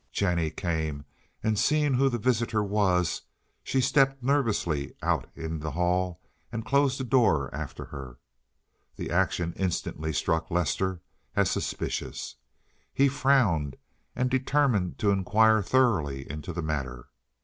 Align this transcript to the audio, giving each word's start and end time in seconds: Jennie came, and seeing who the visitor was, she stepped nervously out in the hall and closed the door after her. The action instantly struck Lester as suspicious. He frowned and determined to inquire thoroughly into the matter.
Jennie 0.11 0.49
came, 0.49 1.05
and 1.43 1.59
seeing 1.59 1.93
who 1.93 2.09
the 2.09 2.17
visitor 2.17 2.63
was, 2.63 3.21
she 3.61 3.79
stepped 3.81 4.23
nervously 4.23 4.95
out 5.03 5.29
in 5.35 5.59
the 5.59 5.69
hall 5.73 6.19
and 6.51 6.65
closed 6.65 6.99
the 6.99 7.03
door 7.03 7.53
after 7.53 7.85
her. 7.85 8.17
The 8.95 9.11
action 9.11 9.53
instantly 9.57 10.11
struck 10.11 10.49
Lester 10.49 11.01
as 11.35 11.51
suspicious. 11.51 12.37
He 12.91 13.09
frowned 13.09 13.75
and 14.15 14.27
determined 14.27 14.97
to 14.97 15.11
inquire 15.11 15.61
thoroughly 15.61 16.27
into 16.27 16.51
the 16.51 16.63
matter. 16.63 17.09